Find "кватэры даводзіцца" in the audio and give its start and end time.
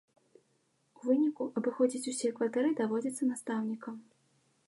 2.39-3.23